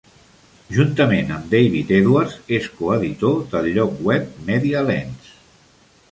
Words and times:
Juntament 0.75 1.27
amb 1.33 1.51
David 1.55 1.91
Edwards, 1.97 2.37
és 2.57 2.69
coeditor 2.79 3.37
del 3.51 3.67
lloc 3.75 4.01
web 4.09 4.31
Media 4.47 4.81
Lens. 4.89 5.29